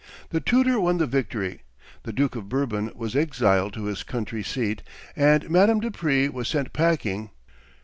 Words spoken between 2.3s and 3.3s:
of Bourbon was